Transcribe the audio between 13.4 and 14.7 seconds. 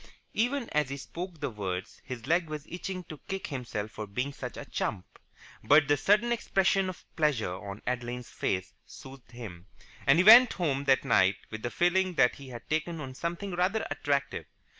rather attractive.